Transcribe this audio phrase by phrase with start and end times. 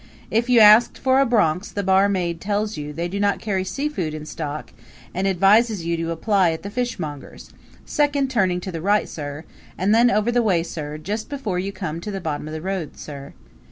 [0.31, 4.15] If you ask for a Bronx the barmaid tells you they do not carry seafood
[4.15, 4.71] in stock
[5.13, 7.51] and advises you to apply at the fishmongers'
[7.85, 9.43] second turning to the right, sir,
[9.77, 12.61] and then over the way, sir just before you come to the bottom of the
[12.63, 13.33] road, sir.